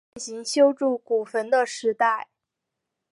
[0.15, 2.27] 盛行修筑古坟的时代。